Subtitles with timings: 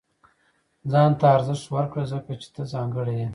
[0.91, 3.27] •ځان ته ارزښت ورکړه، ځکه چې ته ځانګړی یې.